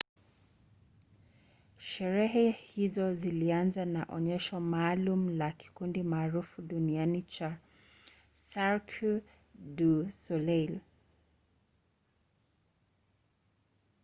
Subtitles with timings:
[1.77, 7.57] sherehe hizo zilianza na onyesho maalum la kikundi maarufu duniani cha
[8.35, 9.21] cirque
[9.53, 10.79] du soleil